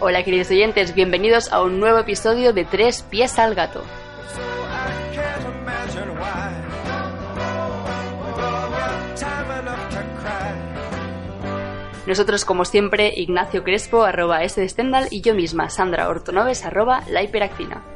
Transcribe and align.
Hola 0.00 0.22
queridos 0.22 0.50
oyentes, 0.50 0.94
bienvenidos 0.94 1.50
a 1.52 1.62
un 1.62 1.80
nuevo 1.80 1.98
episodio 1.98 2.52
de 2.52 2.64
Tres 2.64 3.02
Pies 3.02 3.38
al 3.38 3.54
Gato. 3.54 3.82
Nosotros, 12.06 12.44
como 12.44 12.66
siempre, 12.66 13.14
Ignacio 13.16 13.64
Crespo, 13.64 14.02
arroba 14.02 14.44
S 14.44 14.66
y 15.10 15.20
yo 15.22 15.34
misma, 15.34 15.70
Sandra 15.70 16.08
Ortonoves, 16.08 16.66
arroba 16.66 17.02
La 17.08 17.22
Hiperactina. 17.22 17.93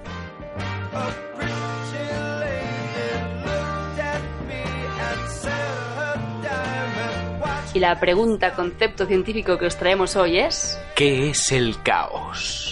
Y 7.78 7.80
la 7.80 8.00
pregunta, 8.00 8.54
concepto 8.54 9.06
científico 9.06 9.56
que 9.56 9.66
os 9.66 9.76
traemos 9.76 10.16
hoy 10.16 10.38
es... 10.38 10.76
¿Qué 10.96 11.30
es 11.30 11.52
el 11.52 11.80
caos? 11.84 12.67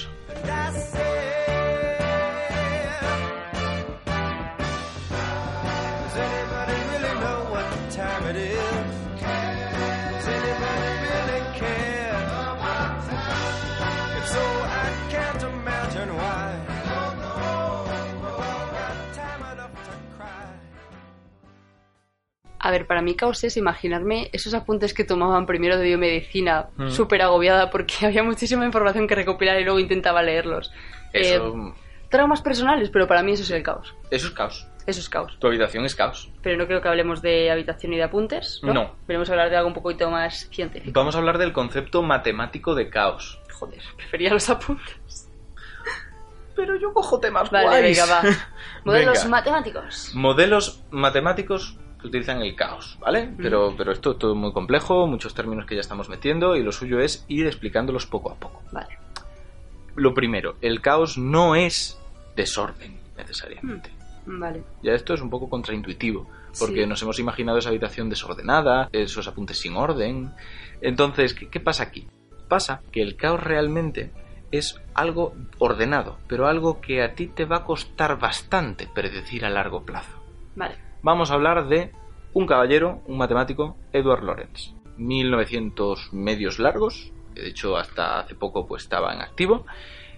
A 22.66 22.70
ver, 22.72 22.86
para 22.88 23.00
mí 23.00 23.14
caos 23.14 23.44
es 23.44 23.56
imaginarme 23.56 24.28
esos 24.32 24.52
apuntes 24.52 24.92
que 24.92 25.04
tomaban 25.04 25.46
primero 25.46 25.78
de 25.78 25.84
biomedicina, 25.84 26.66
Mm. 26.76 26.88
súper 26.90 27.22
agobiada 27.22 27.70
porque 27.70 27.94
había 28.06 28.24
muchísima 28.24 28.64
información 28.66 29.06
que 29.06 29.14
recopilar 29.14 29.60
y 29.60 29.64
luego 29.64 29.78
intentaba 29.78 30.20
leerlos. 30.22 30.72
Eso, 31.12 31.46
Eh, 31.54 31.72
traumas 32.10 32.42
personales, 32.42 32.90
pero 32.90 33.06
para 33.06 33.22
mí 33.22 33.32
eso 33.32 33.44
es 33.44 33.50
el 33.50 33.62
caos. 33.62 33.94
eso 34.10 34.26
es 34.26 34.32
caos. 34.32 34.66
Eso 34.86 35.00
es 35.00 35.08
caos. 35.08 35.36
Tu 35.40 35.46
habitación 35.46 35.84
es 35.84 35.94
caos. 35.94 36.30
Pero 36.42 36.56
no 36.56 36.66
creo 36.66 36.80
que 36.80 36.88
hablemos 36.88 37.20
de 37.22 37.50
habitación 37.50 37.92
y 37.92 37.96
de 37.96 38.04
apuntes, 38.04 38.60
¿no? 38.62 38.72
No. 38.72 38.96
Queremos 39.06 39.28
hablar 39.30 39.50
de 39.50 39.56
algo 39.56 39.68
un 39.68 39.74
poquito 39.74 40.08
más 40.10 40.48
científico. 40.50 40.92
Vamos 40.98 41.14
a 41.14 41.18
hablar 41.18 41.38
del 41.38 41.52
concepto 41.52 42.02
matemático 42.02 42.74
de 42.74 42.88
caos. 42.90 43.40
Joder, 43.52 43.80
prefería 43.96 44.30
los 44.32 44.48
apuntes. 44.50 45.28
Pero 46.54 46.74
yo 46.76 46.92
cojo 46.92 47.20
temas 47.20 47.50
Vale, 47.50 47.66
guays. 47.66 47.98
venga, 47.98 48.12
va. 48.12 48.22
Modelos 48.84 49.18
Venga. 49.18 49.28
matemáticos. 49.28 50.10
Modelos 50.14 50.82
matemáticos 50.90 51.76
que 52.00 52.06
utilizan 52.08 52.42
el 52.42 52.54
caos, 52.54 52.96
¿vale? 53.00 53.30
Pero, 53.36 53.74
pero 53.76 53.92
esto 53.92 54.12
es 54.12 54.18
todo 54.18 54.34
muy 54.34 54.52
complejo, 54.52 55.06
muchos 55.06 55.34
términos 55.34 55.66
que 55.66 55.74
ya 55.74 55.80
estamos 55.80 56.08
metiendo 56.08 56.56
y 56.56 56.62
lo 56.62 56.72
suyo 56.72 57.00
es 57.00 57.24
ir 57.28 57.46
explicándolos 57.46 58.06
poco 58.06 58.30
a 58.30 58.34
poco. 58.34 58.62
Vale. 58.72 58.98
Lo 59.94 60.12
primero, 60.14 60.56
el 60.60 60.80
caos 60.82 61.16
no 61.16 61.54
es 61.56 61.98
desorden 62.34 62.98
necesariamente. 63.16 63.90
Vale. 64.26 64.62
Ya 64.82 64.92
esto 64.92 65.14
es 65.14 65.20
un 65.22 65.30
poco 65.30 65.48
contraintuitivo, 65.48 66.28
porque 66.58 66.82
Sí. 66.82 66.86
nos 66.86 67.00
hemos 67.02 67.18
imaginado 67.18 67.58
esa 67.58 67.70
habitación 67.70 68.10
desordenada, 68.10 68.88
esos 68.92 69.26
apuntes 69.28 69.58
sin 69.58 69.76
orden. 69.76 70.32
Entonces, 70.82 71.32
¿qué, 71.32 71.48
qué 71.48 71.60
pasa 71.60 71.84
aquí? 71.84 72.06
Pasa 72.48 72.82
que 72.92 73.00
el 73.02 73.16
caos 73.16 73.42
realmente 73.42 74.10
es 74.52 74.80
algo 74.94 75.34
ordenado, 75.58 76.18
pero 76.28 76.46
algo 76.46 76.80
que 76.80 77.02
a 77.02 77.14
ti 77.14 77.26
te 77.28 77.44
va 77.44 77.58
a 77.58 77.64
costar 77.64 78.18
bastante 78.18 78.86
predecir 78.92 79.44
a 79.44 79.50
largo 79.50 79.84
plazo. 79.84 80.22
Vale. 80.54 80.76
Vamos 81.06 81.30
a 81.30 81.34
hablar 81.34 81.68
de 81.68 81.92
un 82.32 82.48
caballero, 82.48 83.00
un 83.06 83.16
matemático, 83.16 83.76
Edward 83.92 84.24
Lorenz. 84.24 84.74
1900 84.96 86.12
medios 86.12 86.58
largos, 86.58 87.12
que 87.32 87.42
de 87.42 87.48
hecho 87.50 87.76
hasta 87.76 88.18
hace 88.18 88.34
poco 88.34 88.66
pues 88.66 88.82
estaba 88.82 89.14
en 89.14 89.20
activo. 89.20 89.66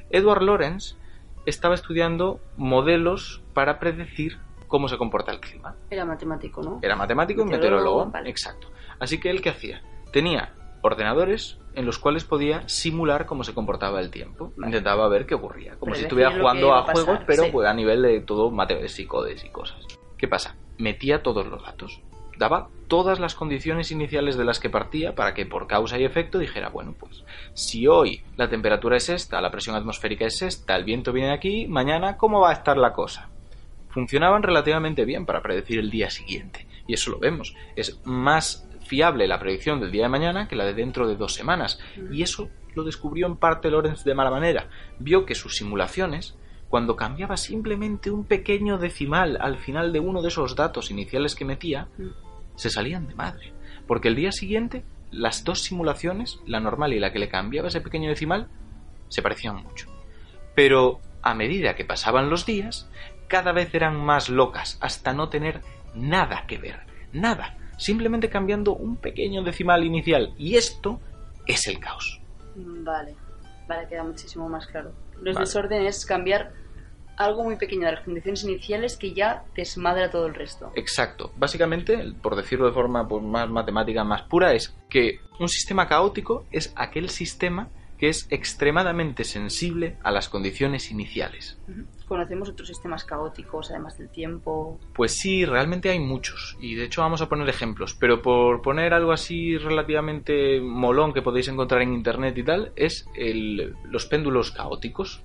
Edward 0.09 0.43
Lorenz 0.43 0.97
estaba 1.45 1.75
estudiando 1.75 2.41
modelos 2.57 3.43
para 3.53 3.79
predecir 3.79 4.39
cómo 4.67 4.89
se 4.89 4.97
comporta 4.97 5.31
el 5.31 5.41
clima. 5.41 5.77
Era 5.91 6.07
matemático, 6.07 6.63
¿no? 6.63 6.79
Era 6.81 6.97
matemático 6.97 7.43
y 7.43 7.45
Meteorólogo, 7.45 8.07
meteorólogo. 8.07 8.11
vale. 8.11 8.31
Exacto. 8.31 8.71
Así 8.99 9.21
que 9.21 9.29
él 9.29 9.43
qué 9.43 9.51
hacía? 9.51 9.83
Tenía 10.11 10.55
ordenadores 10.81 11.59
en 11.75 11.85
los 11.85 11.99
cuales 11.99 12.25
podía 12.25 12.67
simular 12.67 13.27
cómo 13.27 13.45
se 13.45 13.53
comportaba 13.53 14.01
el 14.01 14.11
tiempo. 14.11 14.55
Vale. 14.57 14.69
Intentaba 14.69 15.07
ver 15.09 15.27
qué 15.27 15.35
ocurría. 15.35 15.77
Como 15.79 15.95
si 15.95 16.05
estuviera 16.05 16.31
jugando 16.31 16.73
a 16.73 16.87
pasar, 16.87 17.05
juegos, 17.05 17.25
pero 17.27 17.43
sí. 17.43 17.51
pues, 17.53 17.69
a 17.69 17.75
nivel 17.75 18.01
de 18.01 18.23
todo 18.23 18.51
matemáticas 18.51 18.99
y 18.99 19.05
codes 19.05 19.45
y 19.45 19.51
cosas. 19.51 19.87
¿Qué 20.17 20.27
pasa? 20.27 20.57
Metía 20.79 21.23
todos 21.23 21.47
los 21.47 21.63
datos. 21.63 22.01
Daba 22.39 22.69
todas 22.87 23.19
las 23.19 23.35
condiciones 23.35 23.91
iniciales 23.91 24.37
de 24.37 24.45
las 24.45 24.61
que 24.61 24.71
partía 24.71 25.15
para 25.15 25.35
que 25.35 25.45
por 25.45 25.67
causa 25.67 25.99
y 25.99 26.05
efecto 26.05 26.39
dijera, 26.39 26.69
bueno, 26.69 26.95
pues 26.99 27.25
si 27.53 27.87
hoy 27.87 28.23
la 28.37 28.49
temperatura 28.49 28.97
es 28.97 29.09
esta, 29.09 29.41
la 29.41 29.51
presión 29.51 29.77
atmosférica 29.77 30.25
es 30.25 30.41
esta, 30.43 30.77
el 30.77 30.85
viento 30.85 31.13
viene 31.13 31.33
aquí, 31.33 31.67
mañana, 31.67 32.17
¿cómo 32.17 32.41
va 32.41 32.51
a 32.51 32.55
estar 32.55 32.79
la 32.79 32.93
cosa? 32.93 33.29
funcionaban 33.99 34.43
relativamente 34.43 35.05
bien 35.05 35.27
para 35.27 35.43
predecir 35.43 35.79
el 35.79 35.91
día 35.91 36.11
siguiente. 36.11 36.67
Y 36.87 36.95
eso 36.95 37.11
lo 37.11 37.19
vemos. 37.19 37.55
Es 37.77 38.01
más 38.05 38.67
fiable 38.87 39.27
la 39.27 39.39
predicción 39.39 39.81
del 39.81 39.91
día 39.91 40.05
de 40.05 40.09
mañana 40.09 40.49
que 40.49 40.57
la 40.57 40.65
de 40.65 40.75
dentro 40.75 41.09
de 41.09 41.17
dos 41.17 41.35
semanas. 41.35 41.81
Y 42.13 42.23
eso 42.23 42.49
lo 42.75 42.85
descubrió 42.85 43.27
en 43.27 43.37
parte 43.37 43.71
Lorenz 43.71 44.05
de 44.05 44.15
mala 44.15 44.31
manera. 44.31 44.69
Vio 44.99 45.27
que 45.27 45.35
sus 45.35 45.57
simulaciones, 45.57 46.37
cuando 46.69 46.97
cambiaba 46.97 47.37
simplemente 47.37 48.11
un 48.11 48.25
pequeño 48.25 48.79
decimal 48.79 49.39
al 49.41 49.59
final 49.59 49.93
de 49.93 50.01
uno 50.01 50.23
de 50.23 50.29
esos 50.29 50.55
datos 50.55 50.91
iniciales 50.91 51.35
que 51.35 51.45
metía, 51.45 51.89
Mm. 51.99 52.09
se 52.57 52.71
salían 52.71 53.07
de 53.07 53.15
madre. 53.15 53.53
Porque 53.87 54.09
el 54.09 54.17
día 54.17 54.33
siguiente, 54.33 54.85
las 55.11 55.45
dos 55.45 55.63
simulaciones, 55.63 56.41
la 56.47 56.61
normal 56.61 56.93
y 56.93 56.99
la 57.01 57.13
que 57.13 57.19
le 57.19 57.29
cambiaba 57.31 57.69
ese 57.69 57.81
pequeño 57.81 58.09
decimal, 58.11 58.49
se 59.09 59.23
parecían 59.23 59.57
mucho. 59.57 59.89
Pero 60.55 61.01
a 61.23 61.35
medida 61.35 61.75
que 61.75 61.85
pasaban 61.87 62.29
los 62.29 62.45
días, 62.45 62.91
cada 63.29 63.53
vez 63.53 63.75
eran 63.75 63.97
más 63.97 64.29
locas, 64.29 64.77
hasta 64.81 65.13
no 65.15 65.29
tener 65.31 65.63
nada 65.95 66.45
que 66.47 66.59
ver. 66.59 66.81
Nada. 67.13 67.57
Simplemente 67.79 68.29
cambiando 68.29 68.75
un 68.75 68.97
pequeño 68.97 69.43
decimal 69.43 69.85
inicial. 69.85 70.35
Y 70.37 70.57
esto 70.57 71.01
es 71.47 71.67
el 71.69 71.79
caos. 71.79 72.21
Vale. 72.57 73.15
Vale, 73.69 73.87
queda 73.87 74.03
muchísimo 74.03 74.49
más 74.49 74.67
claro. 74.67 74.93
Los 75.21 75.35
Vale. 75.35 75.47
desorden 75.47 75.87
es 75.87 76.07
cambiar 76.07 76.53
algo 77.19 77.45
muy 77.45 77.57
pequeño 77.57 77.87
de 77.87 77.93
las 77.93 78.05
condiciones 78.05 78.45
iniciales 78.45 78.97
que 78.97 79.13
ya 79.13 79.45
desmadra 79.55 80.11
todo 80.11 80.27
el 80.27 80.35
resto. 80.35 80.71
Exacto. 80.77 81.33
Básicamente, 81.37 82.13
por 82.23 82.37
decirlo 82.37 82.67
de 82.67 82.73
forma 82.73 83.07
pues, 83.07 83.23
más 83.23 83.49
matemática, 83.51 84.05
más 84.05 84.23
pura, 84.23 84.55
es 84.55 84.75
que 84.89 85.21
un 85.39 85.49
sistema 85.49 85.89
caótico 85.89 86.47
es 86.53 86.73
aquel 86.77 87.11
sistema 87.11 87.69
que 87.99 88.09
es 88.09 88.27
extremadamente 88.31 89.25
sensible 89.25 89.97
a 90.03 90.11
las 90.11 90.29
condiciones 90.29 90.91
iniciales. 90.91 91.61
Conocemos 92.07 92.49
otros 92.49 92.69
sistemas 92.69 93.05
caóticos, 93.05 93.71
además 93.71 93.99
del 93.99 94.09
tiempo. 94.09 94.79
Pues 94.95 95.13
sí, 95.19 95.45
realmente 95.45 95.91
hay 95.91 95.99
muchos. 95.99 96.57
Y 96.61 96.75
de 96.77 96.85
hecho 96.85 97.03
vamos 97.03 97.21
a 97.21 97.29
poner 97.29 97.49
ejemplos. 97.49 97.95
Pero 97.95 98.23
por 98.23 98.63
poner 98.63 98.95
algo 98.95 99.13
así 99.13 99.59
relativamente 99.59 100.61
molón 100.61 101.13
que 101.13 101.23
podéis 101.23 101.49
encontrar 101.49 101.83
en 101.83 101.93
internet 101.93 102.39
y 102.39 102.43
tal, 102.45 102.73
es 102.77 103.07
el- 103.17 103.75
los 103.91 104.07
péndulos 104.07 104.53
caóticos. 104.53 105.23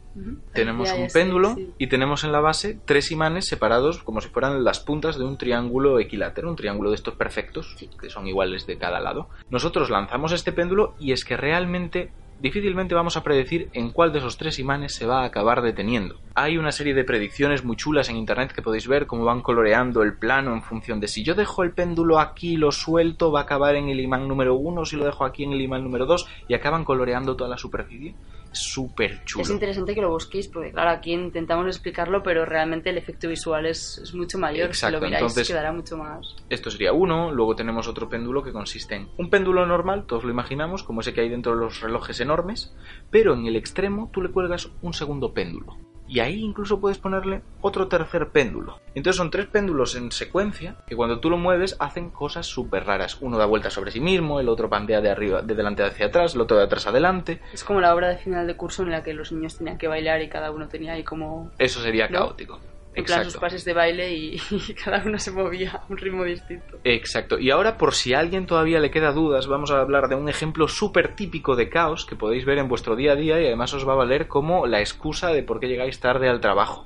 Tenemos 0.53 0.89
Ya, 0.89 0.95
ya 0.97 1.01
un 1.03 1.07
péndulo 1.09 1.55
sí. 1.55 1.71
y 1.79 1.87
tenemos 1.87 2.23
en 2.23 2.31
la 2.31 2.39
base 2.39 2.79
tres 2.85 3.11
imanes 3.11 3.45
separados 3.47 4.03
como 4.03 4.21
si 4.21 4.29
fueran 4.29 4.63
las 4.63 4.79
puntas 4.79 5.17
de 5.17 5.23
un 5.25 5.37
triángulo 5.37 5.99
equilátero, 5.99 6.49
un 6.49 6.55
triángulo 6.55 6.89
de 6.89 6.95
estos 6.97 7.15
perfectos, 7.15 7.75
Sí. 7.77 7.89
que 7.99 8.09
son 8.09 8.27
iguales 8.27 8.67
de 8.67 8.77
cada 8.77 8.99
lado. 8.99 9.29
Nosotros 9.49 9.89
lanzamos 9.89 10.31
este 10.31 10.51
péndulo 10.51 10.93
y 10.99 11.13
es 11.13 11.23
que 11.25 11.35
realmente 11.37 12.11
difícilmente 12.39 12.95
vamos 12.95 13.17
a 13.17 13.23
predecir 13.23 13.69
en 13.73 13.91
cuál 13.91 14.11
de 14.11 14.19
esos 14.19 14.37
tres 14.37 14.59
imanes 14.59 14.93
se 14.93 15.05
va 15.05 15.21
a 15.21 15.25
acabar 15.25 15.61
deteniendo. 15.61 16.19
Hay 16.35 16.57
una 16.57 16.71
serie 16.71 16.93
de 16.93 17.03
predicciones 17.03 17.63
muy 17.63 17.75
chulas 17.75 18.09
en 18.09 18.17
internet 18.17 18.51
que 18.51 18.61
podéis 18.61 18.87
ver 18.87 19.07
cómo 19.07 19.25
van 19.25 19.41
coloreando 19.41 20.03
el 20.03 20.17
plano 20.17 20.53
en 20.53 20.61
función 20.61 20.99
de 20.99 21.07
si 21.07 21.23
yo 21.23 21.35
dejo 21.35 21.63
el 21.63 21.71
péndulo 21.71 22.19
aquí 22.19 22.57
lo 22.57 22.71
suelto 22.71 23.31
va 23.31 23.41
a 23.41 23.43
acabar 23.43 23.75
en 23.75 23.89
el 23.89 23.99
imán 23.99 24.27
número 24.27 24.55
uno, 24.55 24.85
si 24.85 24.95
lo 24.95 25.05
dejo 25.05 25.25
aquí 25.25 25.43
en 25.43 25.53
el 25.53 25.61
imán 25.61 25.83
número 25.83 26.05
dos 26.05 26.27
y 26.47 26.53
acaban 26.53 26.85
coloreando 26.85 27.35
toda 27.35 27.49
la 27.49 27.57
superficie. 27.57 28.15
Súper 28.53 29.23
chulo. 29.25 29.43
Es 29.43 29.49
interesante 29.49 29.93
que 29.95 30.01
lo 30.01 30.09
busquéis, 30.09 30.47
porque 30.47 30.71
claro, 30.71 30.89
aquí 30.91 31.13
intentamos 31.13 31.67
explicarlo, 31.67 32.23
pero 32.23 32.45
realmente 32.45 32.89
el 32.89 32.97
efecto 32.97 33.27
visual 33.27 33.65
es, 33.65 33.99
es 34.03 34.13
mucho 34.13 34.37
mayor. 34.37 34.67
Exacto, 34.67 34.97
si 34.97 35.01
lo 35.01 35.07
miráis, 35.07 35.21
entonces- 35.21 35.47
quedará 35.47 35.71
mucho 35.71 35.97
más. 35.97 36.35
Esto 36.49 36.71
sería 36.71 36.93
uno, 36.93 37.31
luego 37.31 37.55
tenemos 37.55 37.87
otro 37.87 38.09
péndulo 38.09 38.43
que 38.43 38.51
consiste 38.51 38.95
en 38.95 39.09
un 39.17 39.29
péndulo 39.29 39.65
normal, 39.65 40.05
todos 40.05 40.23
lo 40.23 40.31
imaginamos, 40.31 40.83
como 40.83 41.01
ese 41.01 41.13
que 41.13 41.21
hay 41.21 41.29
dentro 41.29 41.53
de 41.53 41.59
los 41.59 41.81
relojes 41.81 42.19
enormes, 42.19 42.75
pero 43.09 43.33
en 43.33 43.45
el 43.45 43.55
extremo 43.55 44.09
tú 44.13 44.21
le 44.21 44.29
cuelgas 44.31 44.69
un 44.81 44.93
segundo 44.93 45.33
péndulo. 45.33 45.77
Y 46.13 46.19
ahí 46.19 46.43
incluso 46.43 46.79
puedes 46.79 46.99
ponerle 46.99 47.41
otro 47.59 47.87
tercer 47.87 48.29
péndulo. 48.29 48.79
Entonces 48.93 49.17
son 49.17 49.31
tres 49.31 49.47
péndulos 49.47 49.95
en 49.95 50.11
secuencia 50.11 50.75
que 50.85 50.95
cuando 50.95 51.19
tú 51.19 51.31
lo 51.31 51.37
mueves 51.37 51.75
hacen 51.79 52.11
cosas 52.11 52.45
súper 52.45 52.85
raras. 52.85 53.17
Uno 53.19 53.39
da 53.39 53.47
vueltas 53.47 53.73
sobre 53.73 53.89
sí 53.89 53.99
mismo, 53.99 54.39
el 54.39 54.47
otro 54.47 54.69
pandea 54.69 55.01
de 55.01 55.09
arriba, 55.09 55.41
de 55.41 55.55
delante 55.55 55.81
hacia 55.81 56.05
atrás, 56.05 56.35
el 56.35 56.41
otro 56.41 56.57
de 56.57 56.65
atrás 56.65 56.85
adelante. 56.85 57.41
Es 57.51 57.63
como 57.63 57.81
la 57.81 57.95
obra 57.95 58.09
de 58.09 58.17
final 58.17 58.45
de 58.45 58.55
curso 58.55 58.83
en 58.83 58.91
la 58.91 59.01
que 59.01 59.15
los 59.15 59.31
niños 59.31 59.57
tenían 59.57 59.79
que 59.79 59.87
bailar 59.87 60.21
y 60.21 60.29
cada 60.29 60.51
uno 60.51 60.67
tenía 60.67 60.93
ahí 60.93 61.03
como 61.03 61.49
Eso 61.57 61.81
sería 61.81 62.07
¿No? 62.09 62.19
caótico. 62.19 62.59
En 62.95 63.05
plan 63.05 63.25
sus 63.25 63.37
pases 63.37 63.65
de 63.65 63.73
baile 63.73 64.13
y, 64.13 64.41
y 64.51 64.73
cada 64.83 65.03
uno 65.05 65.17
se 65.17 65.31
movía 65.31 65.71
a 65.71 65.85
un 65.89 65.97
ritmo 65.97 66.23
distinto. 66.23 66.79
Exacto. 66.83 67.39
Y 67.39 67.51
ahora, 67.51 67.77
por 67.77 67.93
si 67.93 68.13
a 68.13 68.19
alguien 68.19 68.45
todavía 68.45 68.79
le 68.79 68.91
queda 68.91 69.11
dudas, 69.11 69.47
vamos 69.47 69.71
a 69.71 69.79
hablar 69.79 70.07
de 70.07 70.15
un 70.15 70.29
ejemplo 70.29 70.67
súper 70.67 71.15
típico 71.15 71.55
de 71.55 71.69
caos 71.69 72.05
que 72.05 72.15
podéis 72.15 72.45
ver 72.45 72.57
en 72.57 72.67
vuestro 72.67 72.95
día 72.95 73.13
a 73.13 73.15
día 73.15 73.41
y 73.41 73.47
además 73.47 73.73
os 73.73 73.87
va 73.87 73.93
a 73.93 73.97
valer 73.97 74.27
como 74.27 74.67
la 74.67 74.79
excusa 74.79 75.29
de 75.29 75.43
por 75.43 75.59
qué 75.59 75.67
llegáis 75.67 75.99
tarde 75.99 76.29
al 76.29 76.41
trabajo. 76.41 76.85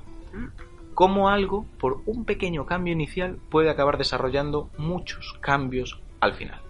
Cómo 0.94 1.28
algo, 1.28 1.66
por 1.78 2.02
un 2.06 2.24
pequeño 2.24 2.66
cambio 2.66 2.92
inicial, 2.92 3.38
puede 3.50 3.70
acabar 3.70 3.98
desarrollando 3.98 4.70
muchos 4.78 5.36
cambios 5.40 6.00
al 6.20 6.34
final. 6.34 6.60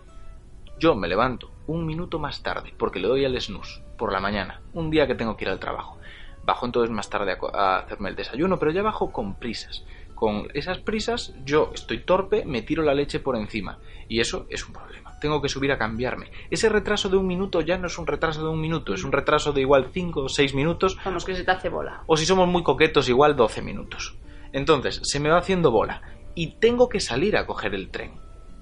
Yo 0.79 0.94
me 0.94 1.08
levanto 1.08 1.50
un 1.67 1.87
minuto 1.87 2.19
más 2.19 2.43
tarde 2.43 2.73
porque 2.76 3.00
le 3.00 3.08
doy 3.08 3.25
al 3.25 3.41
snooze 3.41 3.82
por 3.96 4.12
la 4.12 4.20
mañana, 4.20 4.61
un 4.75 4.91
día 4.91 5.06
que 5.06 5.14
tengo 5.14 5.37
que 5.37 5.44
ir 5.44 5.50
al 5.50 5.58
trabajo. 5.58 5.99
Bajo 6.48 6.64
entonces 6.64 6.90
más 6.90 7.10
tarde 7.10 7.36
a 7.52 7.76
hacerme 7.76 8.08
el 8.08 8.16
desayuno, 8.16 8.58
pero 8.58 8.70
ya 8.70 8.80
bajo 8.80 9.12
con 9.12 9.34
prisas. 9.34 9.84
Con 10.14 10.48
esas 10.54 10.78
prisas 10.78 11.34
yo 11.44 11.72
estoy 11.74 11.98
torpe, 11.98 12.46
me 12.46 12.62
tiro 12.62 12.82
la 12.82 12.94
leche 12.94 13.20
por 13.20 13.36
encima. 13.36 13.80
Y 14.08 14.20
eso 14.20 14.46
es 14.48 14.66
un 14.66 14.72
problema. 14.72 15.12
Tengo 15.20 15.42
que 15.42 15.50
subir 15.50 15.72
a 15.72 15.76
cambiarme. 15.76 16.30
Ese 16.50 16.70
retraso 16.70 17.10
de 17.10 17.18
un 17.18 17.26
minuto 17.26 17.60
ya 17.60 17.76
no 17.76 17.86
es 17.86 17.98
un 17.98 18.06
retraso 18.06 18.42
de 18.42 18.48
un 18.48 18.62
minuto, 18.62 18.94
es 18.94 19.04
un 19.04 19.12
retraso 19.12 19.52
de 19.52 19.60
igual 19.60 19.90
5 19.92 20.22
o 20.22 20.28
6 20.30 20.54
minutos 20.54 20.96
Vamos, 21.04 21.26
que 21.26 21.36
se 21.36 21.44
te 21.44 21.50
hace 21.50 21.68
bola. 21.68 22.02
o 22.06 22.16
si 22.16 22.24
somos 22.24 22.48
muy 22.48 22.62
coquetos, 22.62 23.10
igual 23.10 23.36
12 23.36 23.60
minutos. 23.60 24.16
Entonces, 24.54 25.02
se 25.04 25.20
me 25.20 25.28
va 25.28 25.36
haciendo 25.36 25.70
bola 25.70 26.00
y 26.34 26.52
tengo 26.60 26.88
que 26.88 27.00
salir 27.00 27.36
a 27.36 27.44
coger 27.44 27.74
el 27.74 27.90
tren. 27.90 28.12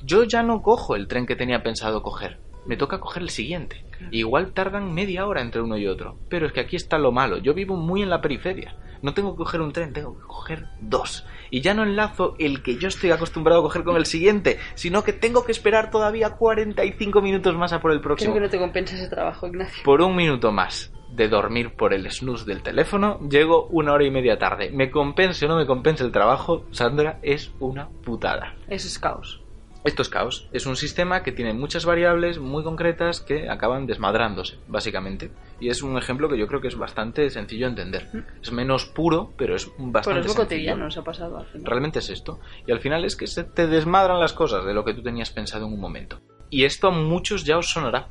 Yo 0.03 0.25
ya 0.25 0.43
no 0.43 0.61
cojo 0.61 0.97
el 0.97 1.07
tren 1.07 1.25
que 1.25 1.37
tenía 1.37 1.63
pensado 1.63 2.03
coger, 2.03 2.41
me 2.67 2.77
toca 2.77 3.01
coger 3.01 3.23
el 3.23 3.31
siguiente. 3.31 3.85
Igual 4.11 4.53
tardan 4.53 4.93
media 4.93 5.27
hora 5.27 5.41
entre 5.41 5.63
uno 5.63 5.77
y 5.79 5.87
otro, 5.87 6.19
pero 6.29 6.47
es 6.47 6.53
que 6.53 6.61
aquí 6.61 6.77
está 6.77 6.99
lo 6.99 7.13
malo, 7.13 7.39
yo 7.39 7.55
vivo 7.55 7.77
muy 7.77 8.03
en 8.03 8.11
la 8.11 8.21
periferia. 8.21 8.77
No 9.03 9.15
tengo 9.15 9.33
que 9.33 9.39
coger 9.39 9.61
un 9.61 9.73
tren, 9.73 9.93
tengo 9.93 10.17
que 10.19 10.27
coger 10.27 10.67
dos. 10.81 11.27
Y 11.51 11.61
ya 11.61 11.75
no 11.75 11.83
enlazo 11.83 12.35
el 12.39 12.63
que 12.63 12.77
yo 12.77 12.89
estoy 12.89 13.11
acostumbrado 13.11 13.61
a 13.61 13.65
coger 13.65 13.85
con 13.85 13.97
el 13.97 14.07
siguiente, 14.07 14.59
sino 14.75 15.05
que 15.05 15.13
tengo 15.13 15.45
que 15.45 15.53
esperar 15.53 15.91
todavía 15.91 16.31
45 16.31 17.21
minutos 17.21 17.55
más 17.57 17.73
a 17.73 17.81
por 17.81 17.93
el 17.93 18.01
próximo 18.01 18.33
Creo 18.33 18.43
que 18.43 18.47
no 18.47 18.51
te 18.51 18.59
compensa 18.59 18.97
ese 18.97 19.09
trabajo, 19.09 19.47
Ignacio. 19.47 19.85
por 19.85 20.01
un 20.01 20.17
minuto 20.17 20.51
más 20.51 20.93
de 21.11 21.29
dormir 21.29 21.75
por 21.77 21.95
el 21.95 22.11
snooze 22.11 22.45
del 22.45 22.63
teléfono, 22.63 23.21
llego 23.29 23.67
una 23.69 23.93
hora 23.93 24.05
y 24.05 24.11
media 24.11 24.39
tarde. 24.39 24.71
Me 24.71 24.91
compense 24.91 25.47
o 25.47 25.49
no 25.49 25.57
me 25.57 25.67
compense 25.67 26.05
el 26.05 26.13
trabajo, 26.13 26.65
Sandra, 26.73 27.19
es 27.23 27.53
una 27.61 27.89
putada. 27.89 28.55
Eso 28.69 28.89
es 28.89 28.99
caos. 28.99 29.41
Esto 29.87 30.03
es 30.03 30.09
caos. 30.09 30.49
Es 30.53 30.67
un 30.67 30.77
sistema 30.77 31.23
que 31.23 31.33
tiene 31.33 31.55
muchas 31.55 31.85
variables 31.87 32.39
muy 32.39 32.63
concretas 32.65 33.21
que 33.21 33.49
acaban 33.49 33.87
desmadrándose, 33.87 34.59
básicamente. 34.69 35.31
Y 35.61 35.69
es 35.69 35.83
un 35.83 35.97
ejemplo 35.97 36.29
que 36.29 36.37
yo 36.37 36.47
creo 36.47 36.61
que 36.61 36.69
es 36.69 36.77
bastante 36.77 37.31
sencillo 37.31 37.67
de 37.67 37.71
entender. 37.71 38.09
Es 38.43 38.53
menos 38.53 38.87
puro, 38.87 39.33
pero 39.39 39.55
es 39.57 39.67
Pero 39.67 39.91
bastante 39.93 40.21
es 40.21 40.27
lo 40.27 40.33
sencillo. 40.33 40.45
cotidiano, 40.49 40.85
nos 40.85 40.99
ha 40.99 41.05
pasado 41.05 41.39
al 41.39 41.47
final. 41.47 41.67
Realmente 41.67 42.01
es 42.01 42.11
esto. 42.11 42.41
Y 42.67 42.73
al 42.73 42.81
final 42.81 43.05
es 43.05 43.17
que 43.17 43.27
se 43.27 43.45
te 43.45 43.67
desmadran 43.67 44.21
las 44.21 44.33
cosas 44.33 44.65
de 44.67 44.75
lo 44.75 44.85
que 44.85 44.93
tú 44.93 45.03
tenías 45.03 45.31
pensado 45.31 45.67
en 45.67 45.73
un 45.73 45.81
momento. 45.81 46.21
Y 46.51 46.65
esto 46.65 46.89
a 46.89 46.91
muchos 46.91 47.45
ya 47.45 47.57
os 47.57 47.71
sonará, 47.71 48.09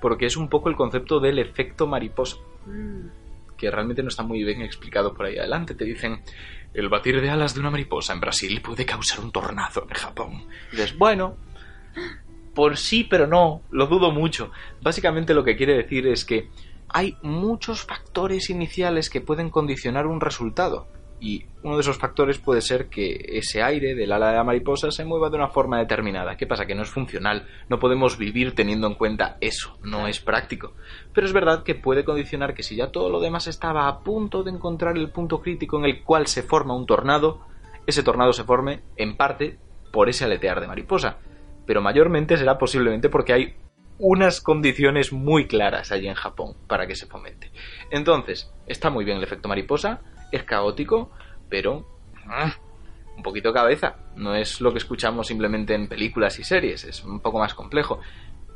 porque 0.00 0.26
es 0.26 0.36
un 0.36 0.48
poco 0.48 0.68
el 0.68 0.76
concepto 0.76 1.20
del 1.20 1.38
efecto 1.38 1.86
mariposa, 1.86 2.36
Mm. 2.66 3.08
Que 3.62 3.70
realmente 3.70 4.02
no 4.02 4.08
está 4.08 4.24
muy 4.24 4.42
bien 4.42 4.60
explicado 4.60 5.14
por 5.14 5.26
ahí 5.26 5.38
adelante. 5.38 5.76
Te 5.76 5.84
dicen, 5.84 6.20
el 6.74 6.88
batir 6.88 7.20
de 7.20 7.30
alas 7.30 7.54
de 7.54 7.60
una 7.60 7.70
mariposa 7.70 8.12
en 8.12 8.18
Brasil 8.18 8.60
puede 8.60 8.84
causar 8.84 9.20
un 9.20 9.30
tornado 9.30 9.86
en 9.88 9.94
Japón. 9.94 10.48
Y 10.72 10.76
dices, 10.76 10.98
bueno, 10.98 11.36
por 12.54 12.76
sí, 12.76 13.04
pero 13.04 13.28
no, 13.28 13.62
lo 13.70 13.86
dudo 13.86 14.10
mucho. 14.10 14.50
Básicamente 14.82 15.32
lo 15.32 15.44
que 15.44 15.54
quiere 15.56 15.76
decir 15.76 16.08
es 16.08 16.24
que 16.24 16.50
hay 16.88 17.16
muchos 17.22 17.84
factores 17.84 18.50
iniciales 18.50 19.08
que 19.08 19.20
pueden 19.20 19.48
condicionar 19.48 20.08
un 20.08 20.20
resultado. 20.20 20.88
Y 21.22 21.46
uno 21.62 21.76
de 21.76 21.82
esos 21.82 21.98
factores 21.98 22.40
puede 22.40 22.60
ser 22.60 22.88
que 22.88 23.14
ese 23.38 23.62
aire 23.62 23.94
del 23.94 24.10
ala 24.10 24.30
de 24.30 24.36
la 24.38 24.42
mariposa 24.42 24.90
se 24.90 25.04
mueva 25.04 25.30
de 25.30 25.36
una 25.36 25.50
forma 25.50 25.78
determinada. 25.78 26.36
¿Qué 26.36 26.48
pasa? 26.48 26.66
Que 26.66 26.74
no 26.74 26.82
es 26.82 26.90
funcional. 26.90 27.46
No 27.68 27.78
podemos 27.78 28.18
vivir 28.18 28.56
teniendo 28.56 28.88
en 28.88 28.96
cuenta 28.96 29.36
eso. 29.40 29.78
No 29.84 30.08
es 30.08 30.18
práctico. 30.18 30.72
Pero 31.14 31.24
es 31.24 31.32
verdad 31.32 31.62
que 31.62 31.76
puede 31.76 32.04
condicionar 32.04 32.54
que 32.54 32.64
si 32.64 32.74
ya 32.74 32.90
todo 32.90 33.08
lo 33.08 33.20
demás 33.20 33.46
estaba 33.46 33.86
a 33.86 34.00
punto 34.00 34.42
de 34.42 34.50
encontrar 34.50 34.96
el 34.98 35.10
punto 35.10 35.40
crítico 35.40 35.78
en 35.78 35.84
el 35.84 36.02
cual 36.02 36.26
se 36.26 36.42
forma 36.42 36.74
un 36.74 36.86
tornado, 36.86 37.46
ese 37.86 38.02
tornado 38.02 38.32
se 38.32 38.42
forme, 38.42 38.80
en 38.96 39.16
parte, 39.16 39.60
por 39.92 40.08
ese 40.08 40.24
aletear 40.24 40.60
de 40.60 40.66
mariposa. 40.66 41.18
Pero 41.66 41.82
mayormente 41.82 42.36
será 42.36 42.58
posiblemente 42.58 43.08
porque 43.08 43.32
hay 43.32 43.54
unas 44.00 44.40
condiciones 44.40 45.12
muy 45.12 45.46
claras 45.46 45.92
allí 45.92 46.08
en 46.08 46.14
Japón 46.14 46.56
para 46.66 46.88
que 46.88 46.96
se 46.96 47.06
fomente. 47.06 47.52
Entonces, 47.92 48.52
está 48.66 48.90
muy 48.90 49.04
bien 49.04 49.18
el 49.18 49.22
efecto 49.22 49.48
mariposa, 49.48 50.00
es 50.32 50.42
caótico, 50.44 51.10
pero 51.48 51.86
ah, 52.26 52.52
un 53.16 53.22
poquito 53.22 53.48
de 53.50 53.54
cabeza. 53.54 53.96
No 54.16 54.34
es 54.34 54.60
lo 54.60 54.72
que 54.72 54.78
escuchamos 54.78 55.26
simplemente 55.28 55.74
en 55.74 55.86
películas 55.88 56.38
y 56.38 56.44
series, 56.44 56.84
es 56.84 57.04
un 57.04 57.20
poco 57.20 57.38
más 57.38 57.54
complejo. 57.54 58.00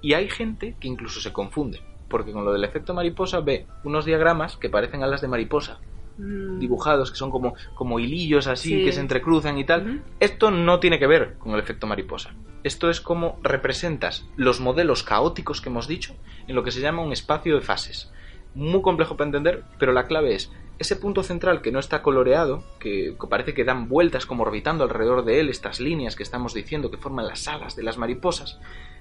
Y 0.03 0.15
hay 0.15 0.29
gente 0.29 0.75
que 0.81 0.89
incluso 0.89 1.21
se 1.21 1.33
confunde, 1.33 1.81
porque 2.09 2.33
con 2.33 2.45
lo 2.45 2.53
del 2.53 2.65
efecto 2.65 2.93
mariposa 2.95 3.41
ve 3.41 3.67
unos 3.85 4.05
diagramas 4.05 4.57
que 4.57 4.69
parecen 4.71 5.03
alas 5.03 5.21
de 5.21 5.29
mariposa, 5.29 5.79
Mm. 6.19 6.61
dibujados, 6.61 7.11
que 7.11 7.19
son 7.19 7.31
como, 7.31 7.55
como 7.75 7.99
hilillos 8.01 8.47
así, 8.47 8.71
Sí. 8.71 8.85
que 8.87 8.93
se 8.93 9.01
entrecruzan 9.01 9.59
y 9.59 9.65
tal. 9.65 10.03
Esto 10.19 10.51
no 10.51 10.81
tiene 10.81 10.99
que 10.99 11.07
ver 11.07 11.35
con 11.37 11.53
el 11.53 11.61
efecto 11.61 11.87
mariposa. 11.87 12.31
Esto 12.65 12.89
es 12.89 13.03
como 13.03 13.39
representas 13.43 14.25
los 14.35 14.59
modelos 14.61 15.03
caóticos 15.03 15.61
que 15.61 15.69
hemos 15.69 15.87
dicho 15.87 16.15
en 16.49 16.55
lo 16.57 16.63
que 16.65 16.71
se 16.71 16.81
llama 16.81 17.03
un 17.03 17.13
espacio 17.13 17.55
de 17.55 17.61
fases. 17.61 18.11
Muy 18.55 18.81
complejo 18.81 19.19
para 19.19 19.29
entender, 19.29 19.65
pero 19.79 19.93
la 19.93 20.07
clave 20.07 20.35
es 20.35 20.51
ese 20.79 20.97
punto 20.97 21.23
central 21.23 21.63
que 21.63 21.73
no 21.73 21.79
está 21.79 22.03
coloreado, 22.03 22.63
que 22.79 23.17
parece 23.31 23.55
que 23.55 23.65
dan 23.65 23.89
vueltas 23.89 24.27
como 24.27 24.43
orbitando 24.43 24.85
alrededor 24.85 25.25
de 25.25 25.41
él 25.41 25.49
estas 25.49 25.81
líneas 25.81 26.17
que 26.17 26.23
estamos 26.23 26.53
diciendo 26.55 26.91
que 26.91 26.99
forman 26.99 27.27
las 27.27 27.49
alas 27.49 27.77
de 27.77 27.83
las 27.83 27.97
mariposas, 27.97 28.59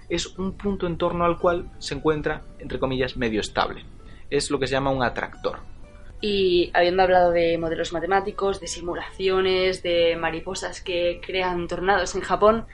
es 0.10 0.38
un 0.38 0.54
punto 0.54 0.88
en 0.88 0.98
torno 0.98 1.26
al 1.26 1.38
cual 1.40 1.72
se 1.80 1.96
encuentra, 1.96 2.44
entre 2.60 2.80
comillas, 2.80 3.18
medio 3.18 3.42
estable. 3.42 3.84
Es 4.30 4.52
lo 4.52 4.60
que 4.60 4.68
se 4.68 4.74
llama 4.74 4.92
un 4.92 5.04
atractor. 5.04 5.60
Y 6.22 6.72
habiendo 6.74 7.04
hablado 7.04 7.32
de 7.32 7.58
modelos 7.58 7.92
matemáticos, 7.92 8.60
de 8.62 8.68
simulaciones, 8.68 9.84
de 9.84 10.16
mariposas 10.16 10.82
que 10.82 11.20
crean 11.26 11.68
tornados 11.68 12.16
en 12.16 12.22
Japón, 12.22 12.66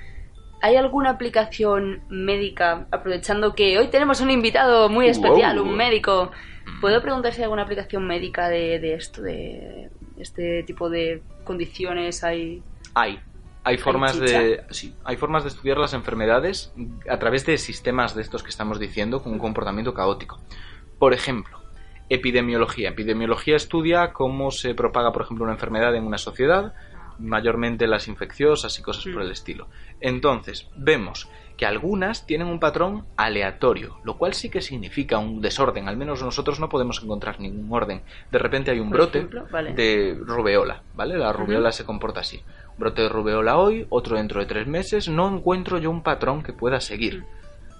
¿hay 0.61 0.75
alguna 0.75 1.09
aplicación 1.09 2.03
médica, 2.09 2.85
aprovechando 2.91 3.55
que 3.55 3.79
hoy 3.79 3.87
tenemos 3.87 4.21
un 4.21 4.29
invitado 4.29 4.89
muy 4.89 5.07
especial, 5.07 5.57
Wow. 5.57 5.67
un 5.67 5.75
médico? 5.75 6.31
¿Puedo 6.79 7.01
preguntar 7.01 7.33
si 7.33 7.39
hay 7.39 7.43
alguna 7.43 7.63
aplicación 7.63 8.05
médica 8.07 8.49
de, 8.49 8.79
de 8.79 8.93
esto, 8.95 9.21
de 9.21 9.89
este 10.17 10.63
tipo 10.63 10.89
de 10.89 11.21
condiciones? 11.43 12.23
Hay... 12.23 12.63
Hay. 12.93 13.19
Hay 13.63 13.77
formas 13.77 14.19
de 14.19 14.63
sí, 14.71 14.95
hay 15.03 15.17
formas 15.17 15.43
de 15.43 15.49
estudiar 15.49 15.77
las 15.77 15.93
enfermedades 15.93 16.73
a 17.07 17.19
través 17.19 17.45
de 17.45 17.59
sistemas 17.59 18.15
de 18.15 18.23
estos 18.23 18.41
que 18.41 18.49
estamos 18.49 18.79
diciendo 18.79 19.21
con 19.21 19.33
un 19.33 19.37
comportamiento 19.37 19.93
caótico. 19.93 20.39
Por 20.97 21.13
ejemplo, 21.13 21.61
epidemiología. 22.09 22.89
Epidemiología 22.89 23.55
estudia 23.55 24.13
cómo 24.13 24.49
se 24.49 24.73
propaga, 24.73 25.11
por 25.11 25.21
ejemplo, 25.21 25.43
una 25.43 25.53
enfermedad 25.53 25.95
en 25.95 26.05
una 26.05 26.17
sociedad, 26.17 26.73
mayormente 27.19 27.87
las 27.87 28.07
infecciosas 28.07 28.77
y 28.79 28.81
cosas 28.81 29.05
por 29.13 29.21
el 29.21 29.31
estilo. 29.31 29.67
Entonces, 29.99 30.67
vemos 30.75 31.29
que 31.57 31.65
algunas 31.67 32.25
tienen 32.25 32.47
un 32.47 32.59
patrón 32.59 33.05
aleatorio, 33.17 33.97
lo 34.03 34.17
cual 34.17 34.33
sí 34.33 34.49
que 34.49 34.61
significa 34.61 35.19
un 35.19 35.41
desorden, 35.41 35.87
al 35.87 35.95
menos 35.97 36.23
nosotros 36.23 36.59
no 36.59 36.69
podemos 36.69 37.03
encontrar 37.03 37.39
ningún 37.39 37.71
orden. 37.71 38.01
De 38.31 38.39
repente 38.39 38.71
hay 38.71 38.79
un 38.79 38.89
Por 38.89 38.97
brote 38.97 39.19
ejemplo, 39.19 39.45
vale. 39.51 39.73
de 39.73 40.17
rubeola, 40.19 40.81
¿vale? 40.95 41.17
La 41.17 41.31
rubeola 41.31 41.71
se 41.71 41.85
comporta 41.85 42.21
así. 42.21 42.41
Un 42.71 42.79
brote 42.79 43.03
de 43.03 43.09
rubeola 43.09 43.57
hoy, 43.57 43.85
otro 43.89 44.17
dentro 44.17 44.39
de 44.39 44.47
tres 44.47 44.65
meses, 44.65 45.07
no 45.07 45.27
encuentro 45.35 45.77
yo 45.77 45.91
un 45.91 46.01
patrón 46.01 46.41
que 46.41 46.51
pueda 46.53 46.79
seguir. 46.81 47.23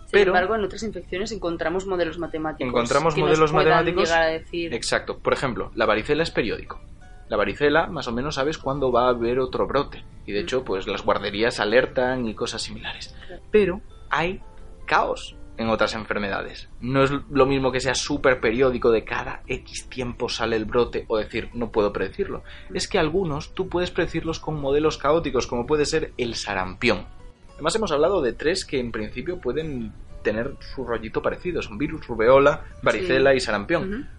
Sin 0.06 0.12
Pero- 0.12 0.32
embargo, 0.32 0.56
en 0.56 0.66
otras 0.66 0.84
infecciones 0.84 1.32
encontramos 1.32 1.88
modelos 1.88 2.20
matemáticos. 2.20 2.68
Encontramos 2.68 3.16
que 3.16 3.22
modelos 3.22 3.52
matemáticos. 3.54 4.04
llegar 4.10 4.22
a 4.24 4.28
decir... 4.28 4.74
Exacto. 4.76 5.18
Por 5.18 5.34
ejemplo, 5.34 5.72
la 5.74 5.86
varicela 5.88 6.22
es 6.22 6.30
periódico. 6.30 6.80
La 7.32 7.38
varicela, 7.38 7.88
más 7.88 8.10
o 8.10 8.12
menos 8.12 8.36
sabes 8.36 8.58
cuándo 8.58 8.92
va 8.92 9.06
a 9.06 9.12
haber 9.12 9.40
otro 9.40 9.66
brote. 9.66 10.04
Y 10.26 10.34
de 10.34 10.42
hecho, 10.42 10.66
pues 10.66 10.86
las 10.86 11.06
guarderías 11.06 11.62
alertan 11.62 12.28
y 12.28 12.36
cosas 12.36 12.62
similares. 12.62 13.16
Pero 13.52 13.80
hay 14.10 14.42
caos. 14.86 15.38
en 15.58 15.70
otras 15.70 15.94
enfermedades. 15.94 16.70
No 16.80 17.04
es 17.04 17.12
lo 17.30 17.46
mismo 17.46 17.72
que 17.72 17.80
sea 17.80 17.94
súper 17.94 18.42
periódico 18.42 18.90
de 18.92 19.04
cada 19.06 19.44
X 19.48 19.88
tiempo 19.90 20.28
sale 20.28 20.56
el 20.56 20.66
brote 20.66 21.06
o 21.08 21.18
decir 21.20 21.50
no 21.54 21.72
puedo 21.72 21.94
predecirlo. 21.94 22.44
Es 22.74 22.88
que 22.88 22.98
algunos 22.98 23.54
tú 23.54 23.70
puedes 23.70 23.92
predecirlos 23.92 24.40
con 24.40 24.60
modelos 24.60 24.98
caóticos 24.98 25.46
como 25.48 25.68
puede 25.68 25.86
ser 25.86 26.14
el 26.18 26.34
sarampión. 26.36 27.06
Además 27.54 27.76
hemos 27.76 27.92
hablado 27.92 28.22
de 28.22 28.34
tres 28.34 28.66
que 28.66 28.80
en 28.80 28.92
principio 28.92 29.40
pueden 29.40 29.94
tener 30.24 30.56
su 30.74 30.84
rollito 30.84 31.22
parecido. 31.22 31.62
Son 31.62 31.78
virus, 31.78 32.08
rubeola, 32.08 32.66
varicela 32.82 33.32
Sí. 33.32 33.38
y 33.38 33.40
sarampión. 33.40 34.10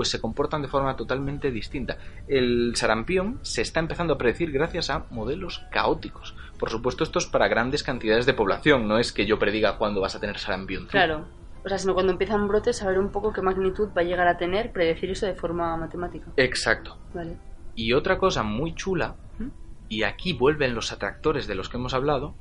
Pues 0.00 0.08
se 0.08 0.18
comportan 0.18 0.62
de 0.62 0.68
forma 0.68 0.96
totalmente 0.96 1.50
distinta. 1.50 1.98
El 2.26 2.72
sarampión 2.74 3.38
se 3.42 3.60
está 3.60 3.80
empezando 3.80 4.14
a 4.14 4.16
predecir 4.16 4.50
gracias 4.50 4.88
a 4.88 5.04
modelos 5.10 5.62
caóticos. 5.70 6.34
Por 6.58 6.70
supuesto, 6.70 7.04
esto 7.04 7.18
es 7.18 7.26
para 7.26 7.48
grandes 7.48 7.82
cantidades 7.82 8.24
de 8.24 8.32
población. 8.32 8.88
No 8.88 8.96
es 8.96 9.12
que 9.12 9.26
yo 9.26 9.38
prediga 9.38 9.76
cuándo 9.76 10.00
vas 10.00 10.14
a 10.14 10.18
tener 10.18 10.38
sarampión. 10.38 10.84
tú. 10.84 10.92
Claro. 10.92 11.26
O 11.62 11.68
sea, 11.68 11.76
sino 11.76 11.92
cuando 11.92 12.12
empiezan 12.12 12.48
brotes, 12.48 12.78
saber 12.78 12.98
un 12.98 13.10
poco 13.12 13.30
qué 13.34 13.42
magnitud 13.42 13.90
va 13.94 14.00
a 14.00 14.04
llegar 14.04 14.26
a 14.26 14.38
tener, 14.38 14.72
predecir 14.72 15.10
eso 15.10 15.26
de 15.26 15.34
forma 15.34 15.76
matemática. 15.76 16.28
Exacto. 16.38 16.96
Vale. 17.12 17.36
Y 17.74 17.92
otra 17.92 18.16
cosa 18.16 18.42
muy 18.42 18.74
chula, 18.74 19.16
y 19.90 20.04
aquí 20.04 20.32
vuelven 20.32 20.74
los 20.74 20.92
atractores 20.92 21.46
de 21.46 21.56
los 21.56 21.68
que 21.68 21.76
hemos 21.76 21.92
hablado, 21.92 22.34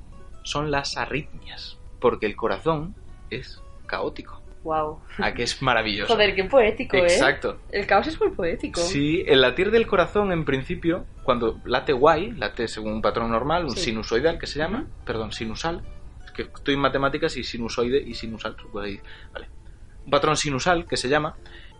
son 0.43 0.71
las 0.71 0.95
arritmias. 0.95 1.77
Porque 1.99 2.25
el 2.25 2.37
corazón 2.37 2.95
es 3.29 3.61
caótico. 3.85 4.41
Wow. 4.63 4.99
¿A 5.19 5.33
que 5.33 5.43
es 5.43 5.61
maravilloso? 5.61 6.13
Joder, 6.13 6.35
qué 6.35 6.43
poético, 6.43 6.97
¿eh? 6.97 7.03
Exacto. 7.03 7.61
El 7.71 7.87
caos 7.87 8.07
es 8.07 8.19
muy 8.19 8.31
poético. 8.31 8.81
Sí, 8.81 9.23
el 9.25 9.41
latir 9.41 9.71
del 9.71 9.87
corazón, 9.87 10.31
en 10.33 10.43
principio, 10.43 11.05
cuando 11.23 11.59
late 11.65 11.93
guay, 11.93 12.31
late 12.31 12.67
según 12.67 12.93
un 12.93 13.01
patrón 13.01 13.31
normal, 13.31 13.63
un 13.63 13.71
Sí. 13.71 13.85
sinusoidal 13.85 14.37
que 14.37 14.47
se 14.47 14.59
llama, 14.59 14.87
perdón, 15.05 15.31
sinusal, 15.31 15.81
es 16.25 16.31
que 16.31 16.41
estoy 16.43 16.73
en 16.73 16.81
matemáticas 16.81 17.37
y 17.37 17.43
sinusoide 17.43 18.01
y 18.05 18.13
sinusal, 18.15 18.57
vale. 18.73 19.01
Un 20.05 20.11
patrón 20.11 20.35
sinusal 20.35 20.85
que 20.85 20.97
se 20.97 21.07
llama, 21.07 21.35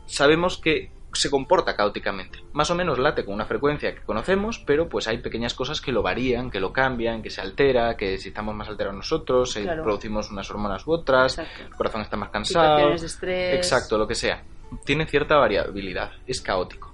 sabemos 0.06 0.58
que 0.58 0.92
se 1.14 1.30
comporta 1.30 1.76
caóticamente. 1.76 2.40
Más 2.54 2.70
o 2.72 2.76
menos 2.76 3.00
late 3.00 3.26
con 3.26 3.34
una 3.34 3.46
frecuencia 3.46 3.94
que 3.96 4.02
conocemos, 4.02 4.60
pero 4.60 4.88
pues 4.90 5.08
hay 5.08 5.18
pequeñas 5.20 5.54
cosas 5.54 5.82
que 5.82 5.92
lo 5.92 6.02
varían, 6.04 6.52
que 6.52 6.60
lo 6.60 6.72
cambian, 6.72 7.22
que 7.24 7.30
se 7.30 7.42
altera, 7.42 7.98
que 7.98 8.18
si 8.18 8.30
estamos 8.30 8.54
más 8.56 8.70
alterados 8.70 8.96
nosotros, 8.98 9.52
si 9.54 9.64
Claro. 9.64 9.84
producimos 9.84 10.30
unas 10.32 10.50
hormonas 10.52 10.86
u 10.86 10.92
otras, 10.92 11.38
Exacto. 11.40 11.64
el 11.64 11.76
corazón 11.76 12.02
está 12.02 12.16
más 12.18 12.30
cansado. 12.30 12.90
De 12.90 12.96
estrés. 12.96 13.56
Exacto, 13.56 13.98
lo 13.98 14.08
que 14.08 14.16
sea. 14.16 14.44
Tiene 14.86 15.08
cierta 15.08 15.36
variabilidad, 15.38 16.12
es 16.28 16.42
caótico. 16.42 16.94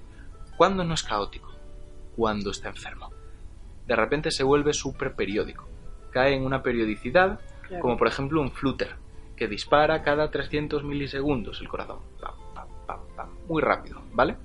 ¿Cuándo 0.56 0.84
no 0.86 0.94
es 0.94 1.04
caótico? 1.04 1.52
Cuando 2.16 2.52
está 2.52 2.70
enfermo. 2.70 3.12
De 3.86 3.96
repente 3.96 4.32
se 4.32 4.44
vuelve 4.44 4.72
súper 4.74 5.14
periódico. 5.16 5.68
Cae 6.12 6.34
en 6.36 6.44
una 6.46 6.64
periodicidad, 6.64 7.40
Claro. 7.68 7.82
como 7.82 7.98
por 7.98 8.08
ejemplo 8.08 8.40
un 8.42 8.52
flutter, 8.52 8.96
que 9.36 9.48
dispara 9.50 10.02
cada 10.04 10.32
300 10.32 10.84
milisegundos 10.86 11.60
el 11.60 11.68
corazón. 11.68 12.00
Muy 13.48 13.62
rápido, 13.62 14.02
¿vale? 14.14 14.38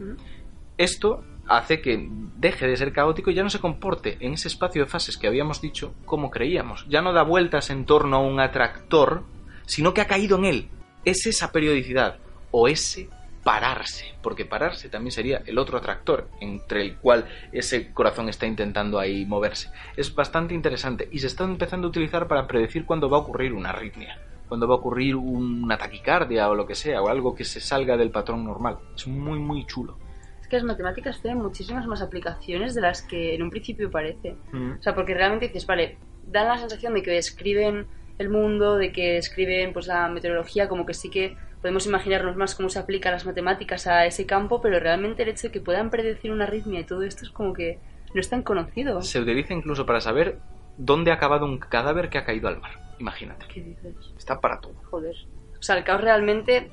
Esto 0.77 1.25
hace 1.49 1.81
que 1.81 2.09
deje 2.37 2.67
de 2.67 2.77
ser 2.77 2.93
caótico 2.93 3.31
y 3.31 3.35
ya 3.35 3.43
no 3.43 3.51
se 3.51 3.59
comporte 3.59 4.17
en 4.21 4.35
ese 4.35 4.49
espacio 4.49 4.85
de 4.85 4.91
fases 4.91 5.17
que 5.17 5.27
habíamos 5.27 5.61
dicho 5.61 5.95
como 6.05 6.31
creíamos. 6.31 6.87
Ya 6.89 7.03
no 7.03 7.13
da 7.13 7.23
vueltas 7.23 7.71
en 7.71 7.87
torno 7.87 8.17
a 8.17 8.21
un 8.21 8.39
atractor, 8.41 9.25
sino 9.67 9.93
que 9.93 10.01
ha 10.01 10.07
caído 10.07 10.39
en 10.39 10.45
él. 10.45 10.69
Es 11.05 11.27
esa 11.27 11.51
periodicidad 11.51 12.19
o 12.51 12.69
ese 12.69 13.09
pararse, 13.43 14.15
porque 14.23 14.45
pararse 14.45 14.89
también 14.89 15.13
sería 15.13 15.43
el 15.47 15.59
otro 15.59 15.79
atractor 15.79 16.29
entre 16.41 16.83
el 16.83 16.97
cual 16.97 17.27
ese 17.53 17.93
corazón 17.93 18.29
está 18.29 18.47
intentando 18.47 18.99
ahí 18.99 19.25
moverse. 19.25 19.71
Es 19.97 20.15
bastante 20.15 20.55
interesante 20.55 21.09
y 21.11 21.19
se 21.19 21.27
está 21.27 21.45
empezando 21.45 21.87
a 21.87 21.91
utilizar 21.91 22.29
para 22.29 22.47
predecir 22.47 22.85
cuándo 22.85 23.09
va 23.09 23.17
a 23.17 23.21
ocurrir 23.21 23.55
una 23.55 23.71
arritmia, 23.71 24.21
cuándo 24.51 24.67
va 24.67 24.75
a 24.75 24.79
ocurrir 24.79 25.15
una 25.15 25.79
taquicardia 25.79 26.51
o 26.51 26.57
lo 26.57 26.67
que 26.67 26.75
sea, 26.75 27.01
o 27.01 27.09
algo 27.09 27.37
que 27.37 27.45
se 27.45 27.61
salga 27.61 27.97
del 27.97 28.11
patrón 28.11 28.45
normal. 28.45 28.79
Es 28.97 29.07
muy 29.07 29.39
muy 29.39 29.65
chulo. 29.65 29.97
Es 30.43 30.49
que 30.49 30.57
las 30.57 30.65
matemáticas 30.65 31.23
tienen 31.23 31.41
muchísimas 31.41 31.87
más 31.87 32.03
aplicaciones 32.03 32.75
de 32.75 32.81
las 32.81 33.03
que 33.03 33.37
en 33.37 33.45
un 33.45 33.51
principio 33.51 33.93
parece. 33.93 34.37
Mm. 34.51 34.73
O 34.81 34.83
sea, 34.83 34.93
porque 34.97 35.15
realmente 35.15 35.47
dices, 35.47 35.67
vale, 35.67 35.99
dan 36.27 36.49
la 36.49 36.59
sensación 36.59 36.95
de 36.95 37.03
que 37.03 37.13
describen 37.13 37.87
el 38.19 38.29
mundo, 38.29 38.77
de 38.77 38.91
que 38.91 39.13
describen 39.13 39.73
pues 39.73 39.87
la 39.87 40.09
meteorología, 40.09 40.69
como 40.69 40.85
que 40.85 40.95
sí 40.95 41.11
que 41.11 41.37
podemos 41.61 41.87
imaginarnos 41.87 42.35
más 42.35 42.57
cómo 42.57 42.69
se 42.71 42.81
aplican 42.81 43.13
las 43.13 43.25
matemáticas 43.25 43.87
a 43.87 44.05
ese 44.05 44.27
campo, 44.27 44.61
pero 44.61 44.81
realmente 44.81 45.23
el 45.23 45.29
hecho 45.29 45.47
de 45.47 45.53
que 45.53 45.61
puedan 45.61 45.91
predecir 45.91 46.33
una 46.33 46.45
arritmia 46.45 46.81
y 46.81 46.85
todo 46.85 47.03
esto 47.03 47.25
es 47.25 47.31
como 47.31 47.53
que 47.53 47.79
no 48.13 48.21
es 48.21 48.29
tan 48.29 48.43
conocido. 48.43 49.01
Se 49.03 49.21
utiliza 49.21 49.55
incluso 49.55 49.87
para 49.87 50.01
saber 50.01 50.39
dónde 50.77 51.11
ha 51.11 51.15
acabado 51.15 51.45
un 51.47 51.59
cadáver 51.59 52.09
que 52.11 52.19
ha 52.19 52.25
caído 52.25 52.49
al 52.49 52.61
mar. 52.61 52.73
Imagínate. 52.99 53.47
¿Qué 53.53 53.61
dices? 53.63 53.95
Está 54.19 54.41
para 54.41 54.61
todo. 54.61 54.75
Joder. 54.91 55.15
O 55.59 55.63
sea, 55.63 55.77
el 55.77 55.85
caos 55.85 56.01
realmente, 56.01 56.71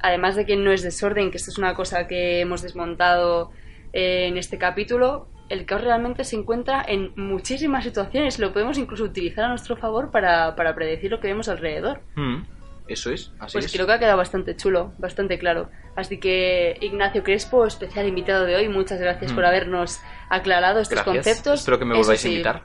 además 0.00 0.36
de 0.36 0.46
que 0.46 0.56
no 0.56 0.70
es 0.72 0.82
desorden, 0.82 1.30
que 1.30 1.36
esto 1.38 1.50
es 1.50 1.58
una 1.58 1.74
cosa 1.74 2.06
que 2.08 2.40
hemos 2.40 2.62
desmontado 2.62 3.50
eh, 3.92 4.26
en 4.26 4.36
este 4.36 4.58
capítulo, 4.58 5.28
el 5.48 5.64
caos 5.66 5.82
realmente 5.82 6.24
se 6.24 6.36
encuentra 6.36 6.84
en 6.86 7.12
muchísimas 7.16 7.84
situaciones. 7.84 8.38
Lo 8.38 8.52
podemos 8.52 8.76
incluso 8.78 9.04
utilizar 9.04 9.44
a 9.44 9.48
nuestro 9.48 9.76
favor 9.76 10.10
para, 10.10 10.54
para 10.56 10.74
predecir 10.74 11.10
lo 11.10 11.20
que 11.20 11.28
vemos 11.28 11.48
alrededor. 11.48 12.00
Mm. 12.16 12.42
Eso 12.86 13.10
es, 13.10 13.32
así 13.38 13.52
Pues 13.52 13.66
es. 13.66 13.72
creo 13.72 13.86
que 13.86 13.92
ha 13.92 13.98
quedado 13.98 14.16
bastante 14.16 14.56
chulo, 14.56 14.92
bastante 14.98 15.38
claro. 15.38 15.68
Así 15.94 16.18
que, 16.18 16.76
Ignacio 16.80 17.22
Crespo, 17.22 17.66
especial 17.66 18.08
invitado 18.08 18.46
de 18.46 18.56
hoy, 18.56 18.68
muchas 18.68 18.98
gracias 18.98 19.32
Mm. 19.32 19.34
por 19.34 19.44
habernos 19.44 20.00
aclarado 20.30 20.80
estos 20.80 20.96
Gracias. 21.04 21.14
conceptos. 21.26 21.60
Espero 21.60 21.78
que 21.78 21.84
me 21.84 21.94
volváis 21.96 22.20
sí, 22.20 22.28
a 22.28 22.30
invitar. 22.30 22.62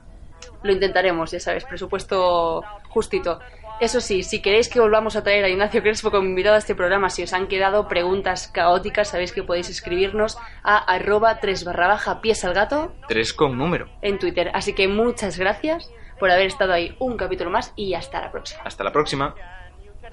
Lo 0.64 0.72
intentaremos, 0.72 1.32
ya 1.32 1.40
sabes, 1.40 1.66
presupuesto 1.66 2.62
justito. 2.90 3.40
Eso 3.80 4.00
sí, 4.00 4.24
si 4.24 4.42
queréis 4.42 4.70
que 4.70 4.80
volvamos 4.80 5.16
a 5.16 5.24
traer 5.24 5.44
a 5.44 5.50
Ignacio 5.50 5.82
Crespo 5.82 6.12
como 6.12 6.28
invitado 6.28 6.56
a 6.56 6.60
este 6.60 6.76
programa, 6.76 7.10
si 7.10 7.24
os 7.24 7.34
han 7.34 7.48
quedado 7.48 7.88
preguntas 7.88 8.48
caóticas, 8.48 9.10
sabéis 9.10 9.32
que 9.34 9.44
podéis 9.44 9.70
escribirnos 9.70 10.38
a 10.64 10.78
arroba 10.78 11.40
3 11.40 11.66
barra 11.66 11.88
baja 11.88 12.22
pies 12.22 12.46
al 12.46 12.54
gato 12.54 12.94
Tres 13.08 13.34
con 13.34 13.58
número. 13.58 13.90
en 14.02 14.20
Twitter. 14.20 14.52
Así 14.54 14.74
que 14.74 14.88
muchas 14.88 15.38
gracias 15.38 15.92
por 16.20 16.30
haber 16.32 16.46
estado 16.46 16.72
ahí 16.72 16.96
un 17.00 17.18
capítulo 17.18 17.50
más 17.50 17.74
y 17.76 17.96
hasta 17.96 18.22
la 18.22 18.32
próxima. 18.32 18.62
Hasta 18.64 18.84
la 18.84 18.92
próxima. 18.92 19.36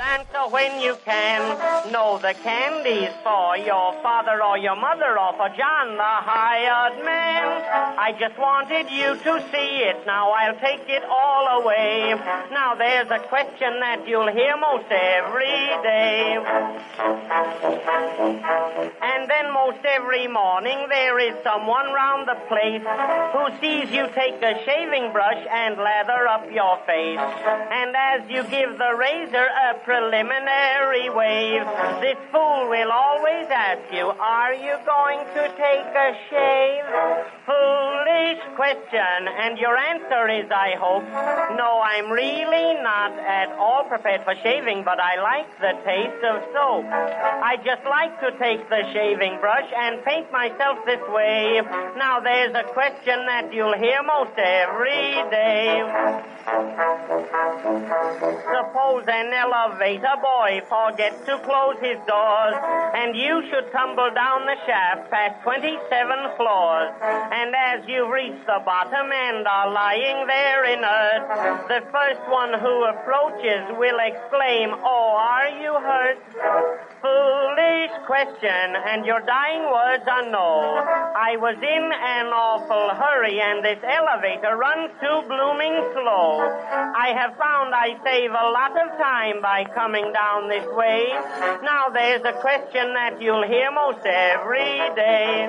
Answer 0.01 0.49
when 0.51 0.81
you 0.81 0.97
can. 1.05 1.93
No, 1.93 2.19
the 2.19 2.35
candy's 2.43 3.13
for 3.23 3.57
your 3.57 3.93
father 4.03 4.43
or 4.43 4.59
your 4.59 4.77
mother 4.77 5.19
or 5.19 5.33
for 5.35 5.49
John, 5.57 5.97
the 5.97 6.03
hired 6.03 7.05
man. 7.05 7.99
I 7.99 8.13
just 8.19 8.39
wanted 8.39 8.91
you 8.91 9.15
to 9.17 9.33
see 9.53 9.85
it. 9.85 10.07
Now 10.07 10.31
I'll 10.31 10.59
take 10.59 10.89
it 10.89 11.05
all 11.05 11.63
away. 11.63 12.15
Now 12.51 12.75
there's 12.75 13.11
a 13.11 13.21
question 13.29 13.81
that 13.81 14.09
you'll 14.09 14.33
hear 14.33 14.57
most 14.57 14.91
every 14.91 15.69
day. 15.85 16.39
Every 20.21 20.35
morning 20.35 20.85
there 20.91 21.19
is 21.19 21.35
someone 21.43 21.95
round 21.95 22.29
the 22.29 22.37
place 22.45 22.85
who 23.33 23.49
sees 23.57 23.91
you 23.91 24.05
take 24.13 24.37
a 24.43 24.63
shaving 24.67 25.13
brush 25.13 25.47
and 25.49 25.79
lather 25.79 26.29
up 26.29 26.45
your 26.53 26.77
face. 26.85 27.17
And 27.17 27.97
as 27.97 28.29
you 28.29 28.45
give 28.45 28.77
the 28.77 28.93
razor 29.01 29.49
a 29.49 29.81
preliminary 29.81 31.09
wave, 31.09 31.65
this 32.05 32.21
fool 32.31 32.69
will 32.69 32.93
always 32.93 33.49
ask 33.49 33.81
you, 33.91 34.13
are 34.13 34.53
you 34.53 34.77
going 34.85 35.25
to 35.25 35.43
take 35.57 35.89
a 35.89 36.13
shave? 36.29 36.85
Foolish 37.49 38.45
question, 38.57 39.25
and 39.41 39.57
your 39.57 39.77
answer 39.77 40.29
is, 40.29 40.45
I 40.53 40.77
hope, 40.77 41.09
no, 41.57 41.81
I'm 41.81 42.13
really 42.13 42.75
not 42.83 43.17
at 43.19 43.57
all 43.57 43.85
prepared 43.89 44.25
for 44.25 44.35
shaving, 44.43 44.85
but 44.85 45.01
I 45.01 45.17
like 45.17 45.49
the 45.65 45.81
taste 45.81 46.23
of 46.29 46.45
soap. 46.53 46.85
I 46.85 47.57
just 47.65 47.85
like 47.89 48.21
to 48.21 48.37
take 48.39 48.69
the 48.69 48.85
shaving 48.93 49.41
brush 49.41 49.69
and 49.75 50.05
paint 50.11 50.33
myself 50.33 50.79
this 50.87 51.01
way. 51.09 51.61
Now 51.97 52.19
there's 52.21 52.55
a 52.55 52.65
question 52.73 53.27
that 53.27 53.55
you'll 53.55 53.79
hear 53.79 54.03
most 54.03 54.35
every 54.37 55.15
day. 55.31 55.79
Suppose 58.51 59.05
an 59.07 59.31
elevator 59.31 60.17
boy 60.19 60.63
forgets 60.69 61.21
to 61.27 61.39
close 61.47 61.79
his 61.79 61.99
doors, 62.11 62.55
and 62.95 63.15
you 63.15 63.43
should 63.51 63.71
tumble 63.71 64.11
down 64.15 64.47
the 64.47 64.57
shaft 64.67 65.11
past 65.11 65.43
27 65.45 65.79
floors. 66.37 66.91
And 67.03 67.55
as 67.55 67.87
you 67.87 68.13
reach 68.13 68.41
the 68.47 68.61
bottom 68.65 69.13
and 69.13 69.47
are 69.47 69.71
lying 69.71 70.27
there 70.27 70.65
inert, 70.65 71.69
the 71.69 71.83
first 71.93 72.25
one 72.27 72.59
who 72.59 72.85
approaches 72.91 73.63
will 73.79 74.01
exclaim, 74.03 74.75
Oh, 74.75 75.15
are 75.21 75.51
you 75.61 75.73
hurt? 75.79 76.19
Foolish 77.01 77.95
question, 78.07 78.75
and 78.91 79.07
your 79.07 79.21
dying 79.21 79.71
words 79.71 80.00
are 80.07 80.31
no. 80.31 80.83
I 81.17 81.37
was 81.37 81.57
in 81.57 81.85
an 81.93 82.27
awful 82.33 82.95
hurry, 82.95 83.41
and 83.41 83.65
this 83.65 83.79
elevator 83.83 84.57
runs 84.57 84.91
too 85.01 85.23
blooming 85.29 85.77
slow. 85.93 86.41
I 86.41 87.13
have 87.17 87.37
found 87.37 87.75
I 87.75 87.97
save 88.05 88.31
a 88.31 88.51
lot 88.51 88.73
of 88.73 88.99
time 88.99 89.43
by 89.43 89.65
coming 89.75 90.13
down 90.13 90.49
this 90.49 90.67
way. 90.75 91.09
Now 91.63 91.89
there's 91.93 92.25
a 92.25 92.33
question 92.41 92.95
that 92.95 93.21
you'll 93.21 93.47
hear 93.47 93.71
most 93.73 94.05
every 94.05 94.79
day. 94.95 95.49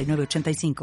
906985. 0.05 0.75